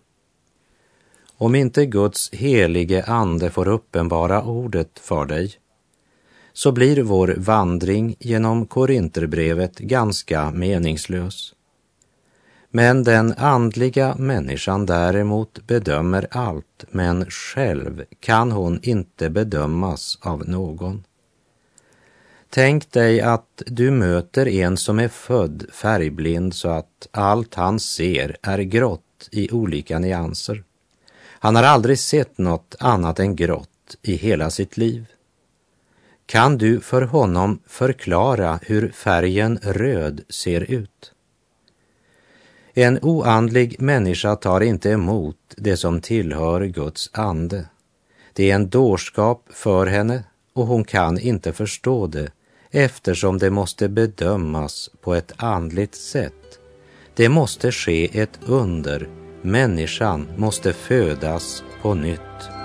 Om 1.36 1.54
inte 1.54 1.86
Guds 1.86 2.30
helige 2.32 3.04
ande 3.04 3.50
får 3.50 3.68
uppenbara 3.68 4.42
ordet 4.42 4.98
för 4.98 5.26
dig, 5.26 5.52
så 6.52 6.72
blir 6.72 7.02
vår 7.02 7.34
vandring 7.36 8.16
genom 8.18 8.66
Korinterbrevet 8.66 9.78
ganska 9.78 10.50
meningslös. 10.50 11.54
Men 12.70 13.04
den 13.04 13.32
andliga 13.32 14.14
människan 14.18 14.86
däremot 14.86 15.66
bedömer 15.66 16.26
allt, 16.30 16.84
men 16.90 17.30
själv 17.30 18.04
kan 18.20 18.52
hon 18.52 18.80
inte 18.82 19.30
bedömas 19.30 20.18
av 20.22 20.48
någon. 20.48 21.02
Tänk 22.50 22.92
dig 22.92 23.20
att 23.20 23.62
du 23.66 23.90
möter 23.90 24.48
en 24.48 24.76
som 24.76 24.98
är 24.98 25.08
född 25.08 25.66
färgblind 25.72 26.54
så 26.54 26.68
att 26.68 27.08
allt 27.10 27.54
han 27.54 27.80
ser 27.80 28.36
är 28.42 28.58
grått 28.58 29.28
i 29.30 29.50
olika 29.50 29.98
nyanser. 29.98 30.64
Han 31.38 31.56
har 31.56 31.62
aldrig 31.62 31.98
sett 31.98 32.38
något 32.38 32.74
annat 32.78 33.20
än 33.20 33.36
grått 33.36 33.96
i 34.02 34.16
hela 34.16 34.50
sitt 34.50 34.76
liv. 34.76 35.06
Kan 36.26 36.58
du 36.58 36.80
för 36.80 37.02
honom 37.02 37.58
förklara 37.66 38.58
hur 38.62 38.88
färgen 38.88 39.58
röd 39.62 40.20
ser 40.28 40.60
ut? 40.60 41.12
En 42.74 42.98
oandlig 43.02 43.80
människa 43.80 44.36
tar 44.36 44.60
inte 44.60 44.90
emot 44.90 45.36
det 45.56 45.76
som 45.76 46.00
tillhör 46.00 46.64
Guds 46.64 47.10
ande. 47.12 47.66
Det 48.32 48.50
är 48.50 48.54
en 48.54 48.68
dårskap 48.68 49.48
för 49.50 49.86
henne 49.86 50.24
och 50.52 50.66
hon 50.66 50.84
kan 50.84 51.18
inte 51.18 51.52
förstå 51.52 52.06
det 52.06 52.30
eftersom 52.76 53.38
det 53.38 53.50
måste 53.50 53.88
bedömas 53.88 54.90
på 55.00 55.14
ett 55.14 55.32
andligt 55.36 55.94
sätt. 55.94 56.58
Det 57.14 57.28
måste 57.28 57.72
ske 57.72 58.20
ett 58.20 58.38
under. 58.46 59.08
Människan 59.42 60.28
måste 60.36 60.72
födas 60.72 61.62
på 61.82 61.94
nytt. 61.94 62.55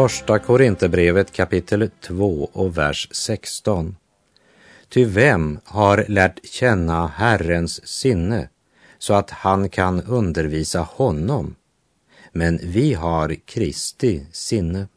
Första 0.00 0.38
Korinthierbrevet 0.38 1.32
kapitel 1.32 1.90
2 2.00 2.50
och 2.52 2.78
vers 2.78 3.08
16. 3.10 3.96
Ty 4.88 5.04
vem 5.04 5.60
har 5.64 6.04
lärt 6.08 6.44
känna 6.44 7.06
Herrens 7.06 7.86
sinne 7.86 8.48
så 8.98 9.14
att 9.14 9.30
han 9.30 9.68
kan 9.68 10.02
undervisa 10.02 10.80
honom? 10.80 11.54
Men 12.32 12.60
vi 12.62 12.94
har 12.94 13.34
Kristi 13.34 14.26
sinne. 14.32 14.88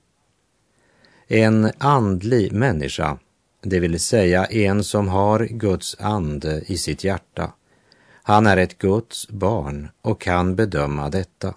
En 1.28 1.72
andlig 1.78 2.52
människa, 2.52 3.18
det 3.62 3.80
vill 3.80 4.00
säga 4.00 4.46
en 4.46 4.84
som 4.84 5.08
har 5.08 5.46
Guds 5.46 5.96
ande 6.00 6.64
i 6.68 6.78
sitt 6.78 7.04
hjärta, 7.04 7.54
han 8.24 8.48
är 8.48 8.58
ett 8.58 8.78
Guds 8.78 9.30
barn 9.30 9.90
och 10.02 10.22
kan 10.22 10.56
bedöma 10.56 11.10
detta. 11.10 11.54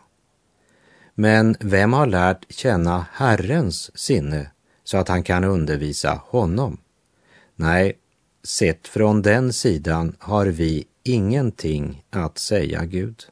Men 1.19 1.57
vem 1.61 1.93
har 1.93 2.07
lärt 2.07 2.53
känna 2.53 3.07
Herrens 3.13 3.99
sinne 3.99 4.51
så 4.85 4.97
att 4.97 5.09
han 5.09 5.23
kan 5.23 5.45
undervisa 5.45 6.21
honom? 6.27 6.79
Nej, 7.55 7.99
sett 8.45 8.89
från 8.89 9.23
den 9.23 9.53
sidan 9.53 10.17
har 10.19 10.47
vi 10.47 10.85
ingenting 11.03 12.05
att 12.11 12.39
säga 12.39 12.85
Gud. 12.85 13.23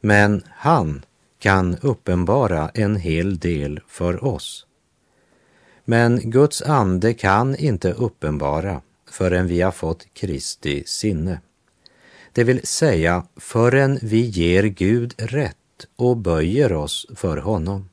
Men 0.00 0.42
han 0.48 1.04
kan 1.38 1.76
uppenbara 1.76 2.70
en 2.74 2.96
hel 2.96 3.38
del 3.38 3.80
för 3.88 4.24
oss. 4.24 4.66
Men 5.84 6.30
Guds 6.30 6.62
ande 6.62 7.14
kan 7.14 7.56
inte 7.56 7.92
uppenbara 7.92 8.82
förrän 9.10 9.46
vi 9.46 9.60
har 9.60 9.72
fått 9.72 10.06
Kristi 10.14 10.84
sinne. 10.86 11.40
Det 12.32 12.44
vill 12.44 12.66
säga 12.66 13.26
förrän 13.36 13.98
vi 14.02 14.20
ger 14.20 14.62
Gud 14.62 15.14
rätt 15.18 15.56
och 15.96 16.16
böjer 16.16 16.72
oss 16.72 17.06
för 17.14 17.36
honom. 17.36 17.88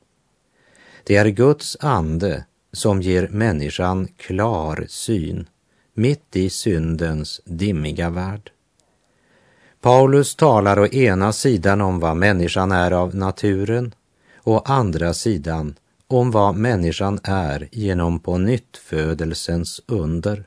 Det 1.04 1.16
är 1.16 1.26
Guds 1.26 1.76
ande 1.80 2.44
som 2.72 3.02
ger 3.02 3.28
människan 3.28 4.08
klar 4.16 4.86
syn 4.88 5.48
mitt 5.94 6.36
i 6.36 6.50
syndens 6.50 7.40
dimmiga 7.44 8.10
värld. 8.10 8.50
Paulus 9.80 10.36
talar 10.36 10.78
å 10.78 10.86
ena 10.86 11.32
sidan 11.32 11.80
om 11.80 12.00
vad 12.00 12.16
människan 12.16 12.72
är 12.72 12.90
av 12.90 13.14
naturen 13.14 13.94
och 14.36 14.54
å 14.54 14.62
andra 14.64 15.14
sidan 15.14 15.74
om 16.06 16.30
vad 16.30 16.54
människan 16.54 17.20
är 17.24 17.68
genom 17.72 18.18
på 18.20 18.38
nyttfödelsens 18.38 19.80
under. 19.86 20.44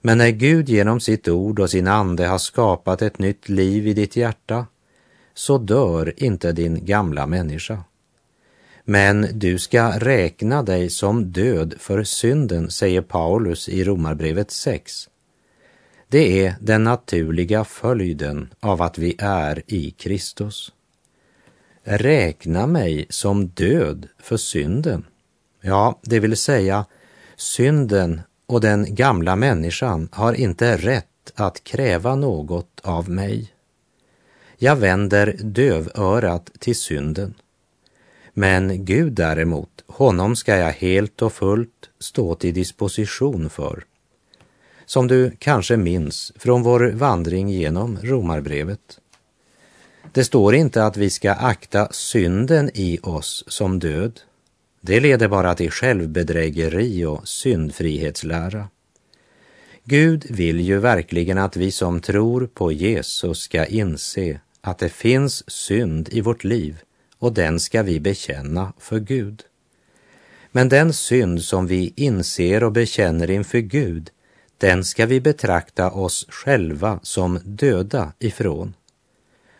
Men 0.00 0.18
när 0.18 0.30
Gud 0.30 0.68
genom 0.68 1.00
sitt 1.00 1.28
ord 1.28 1.60
och 1.60 1.70
sin 1.70 1.88
ande 1.88 2.26
har 2.26 2.38
skapat 2.38 3.02
ett 3.02 3.18
nytt 3.18 3.48
liv 3.48 3.88
i 3.88 3.92
ditt 3.92 4.16
hjärta 4.16 4.66
så 5.34 5.58
dör 5.58 6.12
inte 6.16 6.52
din 6.52 6.84
gamla 6.84 7.26
människa. 7.26 7.84
Men 8.84 9.28
du 9.32 9.58
ska 9.58 9.98
räkna 9.98 10.62
dig 10.62 10.90
som 10.90 11.32
död 11.32 11.74
för 11.78 12.04
synden, 12.04 12.70
säger 12.70 13.00
Paulus 13.00 13.68
i 13.68 13.84
Romarbrevet 13.84 14.50
6. 14.50 15.08
Det 16.08 16.46
är 16.46 16.54
den 16.60 16.84
naturliga 16.84 17.64
följden 17.64 18.54
av 18.60 18.82
att 18.82 18.98
vi 18.98 19.16
är 19.18 19.62
i 19.66 19.90
Kristus. 19.90 20.72
Räkna 21.82 22.66
mig 22.66 23.06
som 23.08 23.46
död 23.46 24.08
för 24.18 24.36
synden. 24.36 25.04
Ja, 25.60 26.00
det 26.02 26.20
vill 26.20 26.36
säga, 26.36 26.84
synden 27.36 28.20
och 28.46 28.60
den 28.60 28.94
gamla 28.94 29.36
människan 29.36 30.08
har 30.12 30.32
inte 30.32 30.76
rätt 30.76 31.32
att 31.34 31.64
kräva 31.64 32.14
något 32.14 32.80
av 32.82 33.10
mig. 33.10 33.53
Jag 34.64 34.76
vänder 34.76 35.36
dövörat 35.42 36.50
till 36.58 36.76
synden. 36.76 37.34
Men 38.32 38.84
Gud 38.84 39.12
däremot, 39.12 39.84
honom 39.86 40.36
ska 40.36 40.56
jag 40.56 40.72
helt 40.72 41.22
och 41.22 41.32
fullt 41.32 41.90
stå 41.98 42.34
till 42.34 42.54
disposition 42.54 43.50
för. 43.50 43.84
Som 44.86 45.08
du 45.08 45.32
kanske 45.38 45.76
minns 45.76 46.32
från 46.36 46.62
vår 46.62 46.90
vandring 46.90 47.48
genom 47.48 47.98
Romarbrevet. 48.02 49.00
Det 50.12 50.24
står 50.24 50.54
inte 50.54 50.84
att 50.84 50.96
vi 50.96 51.10
ska 51.10 51.32
akta 51.32 51.88
synden 51.92 52.70
i 52.74 52.98
oss 53.02 53.44
som 53.46 53.78
död. 53.78 54.20
Det 54.80 55.00
leder 55.00 55.28
bara 55.28 55.54
till 55.54 55.70
självbedrägeri 55.70 57.04
och 57.04 57.28
syndfrihetslära. 57.28 58.68
Gud 59.84 60.26
vill 60.30 60.60
ju 60.60 60.78
verkligen 60.78 61.38
att 61.38 61.56
vi 61.56 61.70
som 61.70 62.00
tror 62.00 62.46
på 62.46 62.72
Jesus 62.72 63.38
ska 63.38 63.66
inse 63.66 64.40
att 64.66 64.78
det 64.78 64.88
finns 64.88 65.50
synd 65.50 66.08
i 66.12 66.20
vårt 66.20 66.44
liv 66.44 66.82
och 67.18 67.32
den 67.32 67.60
ska 67.60 67.82
vi 67.82 68.00
bekänna 68.00 68.72
för 68.78 69.00
Gud. 69.00 69.42
Men 70.52 70.68
den 70.68 70.92
synd 70.92 71.42
som 71.42 71.66
vi 71.66 71.92
inser 71.96 72.64
och 72.64 72.72
bekänner 72.72 73.30
inför 73.30 73.58
Gud, 73.58 74.10
den 74.58 74.84
ska 74.84 75.06
vi 75.06 75.20
betrakta 75.20 75.90
oss 75.90 76.26
själva 76.28 77.00
som 77.02 77.40
döda 77.44 78.12
ifrån. 78.18 78.74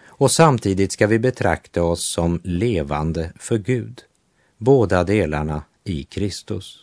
Och 0.07 0.31
samtidigt 0.31 0.93
ska 0.93 1.07
vi 1.07 1.19
betrakta 1.19 1.83
oss 1.83 2.05
som 2.05 2.41
levande 2.45 3.33
för 3.39 3.59
Gud, 3.59 4.03
båda 4.59 5.05
delarna 5.05 5.63
i 5.85 6.05
Kristus. 6.05 6.79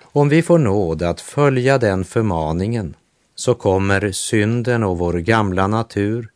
Om 0.00 0.28
vi 0.28 0.42
får 0.42 0.58
nåd 0.58 1.02
att 1.02 1.20
följa 1.20 1.78
den 1.78 2.04
förmaningen 2.04 2.96
så 3.34 3.54
kommer 3.54 4.12
synden 4.12 4.84
och 4.84 4.98
vår 4.98 5.12
gamla 5.12 5.66
natur 5.66 6.30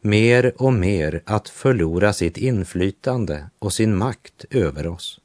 mer 0.00 0.52
och 0.56 0.72
mer 0.72 1.22
att 1.24 1.48
förlora 1.48 2.12
sitt 2.12 2.36
inflytande 2.36 3.50
och 3.58 3.72
sin 3.72 3.96
makt 3.96 4.44
över 4.50 4.86
oss. 4.86 5.20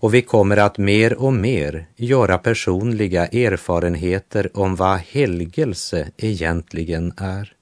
Och 0.00 0.14
vi 0.14 0.22
kommer 0.22 0.56
att 0.56 0.78
mer 0.78 1.14
och 1.14 1.32
mer 1.32 1.86
göra 1.96 2.38
personliga 2.38 3.26
erfarenheter 3.26 4.50
om 4.54 4.76
vad 4.76 4.98
helgelse 4.98 6.10
egentligen 6.16 7.12
är. 7.16 7.52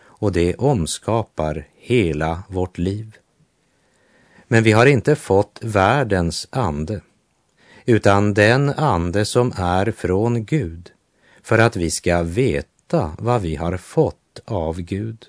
Och 0.00 0.32
det 0.32 0.54
omskapar 0.54 1.66
hela 1.76 2.42
vårt 2.48 2.78
liv. 2.78 3.16
Men 4.48 4.62
vi 4.62 4.72
har 4.72 4.86
inte 4.86 5.16
fått 5.16 5.58
världens 5.62 6.48
ande, 6.50 7.00
utan 7.84 8.34
den 8.34 8.70
ande 8.70 9.24
som 9.24 9.52
är 9.56 9.90
från 9.90 10.44
Gud, 10.44 10.90
för 11.42 11.58
att 11.58 11.76
vi 11.76 11.90
ska 11.90 12.22
veta 12.22 13.16
vad 13.18 13.42
vi 13.42 13.56
har 13.56 13.76
fått 13.76 14.16
av 14.44 14.80
Gud. 14.80 15.26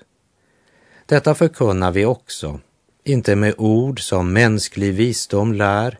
Detta 1.06 1.34
förkunnar 1.34 1.90
vi 1.90 2.04
också, 2.04 2.60
inte 3.04 3.36
med 3.36 3.54
ord 3.58 4.00
som 4.00 4.32
mänsklig 4.32 4.94
visdom 4.94 5.52
lär, 5.52 5.98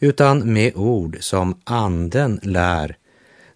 utan 0.00 0.52
med 0.52 0.76
ord 0.76 1.16
som 1.20 1.60
anden 1.64 2.40
lär 2.42 2.96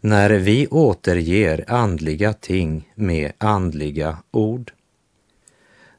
när 0.00 0.30
vi 0.30 0.66
återger 0.66 1.64
andliga 1.68 2.32
ting 2.32 2.92
med 2.94 3.32
andliga 3.38 4.18
ord. 4.30 4.72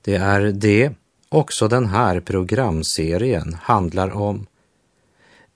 Det 0.02 0.16
är 0.16 0.42
det 0.42 0.92
också 1.30 1.68
den 1.68 1.86
här 1.86 2.20
programserien 2.20 3.54
handlar 3.62 4.10
om. 4.10 4.48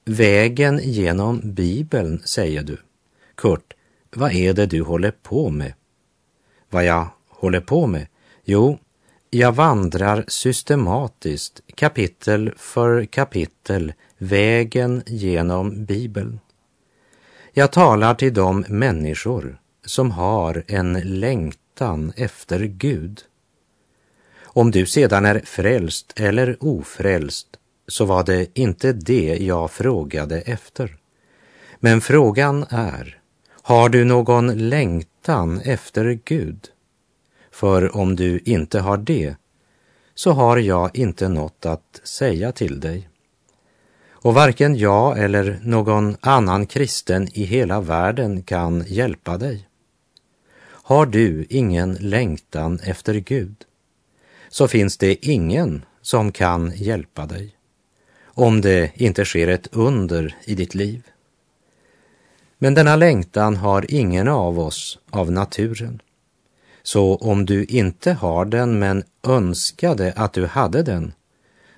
Vägen 0.05 0.79
genom 0.83 1.41
Bibeln, 1.43 2.21
säger 2.25 2.63
du. 2.63 2.77
Kurt, 3.35 3.73
vad 4.11 4.31
är 4.31 4.53
det 4.53 4.65
du 4.65 4.81
håller 4.81 5.11
på 5.11 5.49
med? 5.49 5.73
Vad 6.69 6.85
jag 6.85 7.07
håller 7.41 7.61
på 7.61 7.87
med? 7.87 8.07
Jo, 8.43 8.77
jag 9.29 9.51
vandrar 9.51 10.25
systematiskt 10.27 11.61
kapitel 11.75 12.51
för 12.57 13.05
kapitel 13.05 13.93
vägen 14.17 15.03
genom 15.05 15.85
Bibeln. 15.85 16.39
Jag 17.53 17.71
talar 17.71 18.13
till 18.15 18.33
de 18.33 18.65
människor 18.67 19.59
som 19.85 20.11
har 20.11 20.63
en 20.67 21.19
längtan 21.19 22.13
efter 22.15 22.59
Gud. 22.59 23.21
Om 24.43 24.71
du 24.71 24.85
sedan 24.85 25.25
är 25.25 25.39
frälst 25.39 26.13
eller 26.19 26.57
ofrälst 26.59 27.47
så 27.87 28.05
var 28.05 28.23
det 28.23 28.59
inte 28.59 28.93
det 28.93 29.37
jag 29.41 29.71
frågade 29.71 30.41
efter. 30.41 30.97
Men 31.79 32.01
frågan 32.01 32.65
är, 32.69 33.17
har 33.61 33.89
du 33.89 34.05
någon 34.05 34.69
längtan 34.69 35.61
efter 35.61 36.19
Gud? 36.25 36.70
För 37.61 37.95
om 37.95 38.15
du 38.15 38.39
inte 38.45 38.79
har 38.79 38.97
det, 38.97 39.35
så 40.15 40.31
har 40.31 40.57
jag 40.57 40.97
inte 40.97 41.27
något 41.27 41.65
att 41.65 42.01
säga 42.03 42.51
till 42.51 42.79
dig. 42.79 43.09
Och 44.09 44.33
varken 44.33 44.75
jag 44.75 45.19
eller 45.19 45.59
någon 45.63 46.15
annan 46.19 46.65
kristen 46.65 47.27
i 47.33 47.43
hela 47.43 47.81
världen 47.81 48.43
kan 48.43 48.83
hjälpa 48.87 49.37
dig. 49.37 49.67
Har 50.63 51.05
du 51.05 51.45
ingen 51.49 51.93
längtan 51.93 52.79
efter 52.83 53.13
Gud, 53.13 53.55
så 54.49 54.67
finns 54.67 54.97
det 54.97 55.27
ingen 55.27 55.85
som 56.01 56.31
kan 56.31 56.71
hjälpa 56.75 57.25
dig, 57.25 57.55
om 58.23 58.61
det 58.61 58.91
inte 58.95 59.25
sker 59.25 59.47
ett 59.47 59.67
under 59.71 60.35
i 60.43 60.55
ditt 60.55 60.75
liv. 60.75 61.03
Men 62.57 62.73
denna 62.73 62.95
längtan 62.95 63.57
har 63.57 63.85
ingen 63.89 64.27
av 64.27 64.59
oss 64.59 64.99
av 65.09 65.31
naturen. 65.31 66.01
Så 66.83 67.15
om 67.15 67.45
du 67.45 67.65
inte 67.65 68.11
har 68.11 68.45
den 68.45 68.79
men 68.79 69.03
önskade 69.23 70.13
att 70.15 70.33
du 70.33 70.45
hade 70.45 70.83
den, 70.83 71.13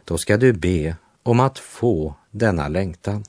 då 0.06 0.18
ska 0.18 0.38
du 0.38 0.54
be 0.54 0.96
om 1.24 1.40
att 1.40 1.60
få 1.60 2.16
denna 2.32 2.68
längtan. 2.68 3.24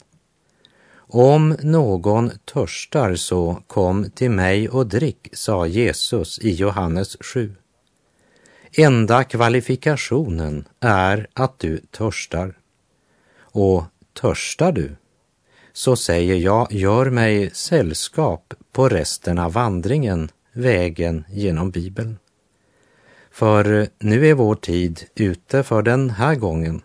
Om 0.96 1.56
någon 1.62 2.30
törstar 2.44 3.14
så 3.14 3.62
kom 3.66 4.10
till 4.10 4.30
mig 4.30 4.68
och 4.68 4.86
drick, 4.86 5.28
sa 5.32 5.66
Jesus 5.66 6.38
i 6.38 6.50
Johannes 6.50 7.16
7. 7.20 7.54
Enda 8.72 9.24
kvalifikationen 9.24 10.68
är 10.80 11.26
att 11.32 11.58
du 11.58 11.78
törstar. 11.78 12.58
Och 13.38 13.84
törstar 14.12 14.72
du, 14.72 14.96
så 15.72 15.96
säger 15.96 16.36
jag, 16.36 16.72
gör 16.72 17.10
mig 17.10 17.50
sällskap 17.52 18.54
på 18.72 18.88
resten 18.88 19.38
av 19.38 19.52
vandringen, 19.52 20.30
vägen 20.54 21.24
genom 21.28 21.70
Bibeln. 21.70 22.18
För 23.30 23.88
nu 23.98 24.26
är 24.26 24.34
vår 24.34 24.54
tid 24.54 25.04
ute 25.14 25.62
för 25.62 25.82
den 25.82 26.10
här 26.10 26.34
gången. 26.34 26.82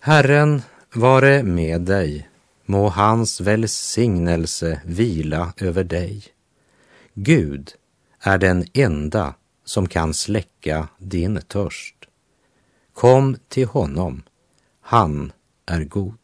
Herren 0.00 0.62
vare 0.94 1.42
med 1.42 1.80
dig, 1.80 2.28
må 2.66 2.88
hans 2.88 3.40
välsignelse 3.40 4.80
vila 4.84 5.52
över 5.56 5.84
dig. 5.84 6.24
Gud 7.14 7.72
är 8.20 8.38
den 8.38 8.64
enda 8.72 9.34
som 9.64 9.88
kan 9.88 10.14
släcka 10.14 10.88
din 10.98 11.40
törst. 11.48 11.96
Kom 12.92 13.36
till 13.48 13.66
honom, 13.66 14.22
han 14.80 15.32
är 15.66 15.84
god. 15.84 16.23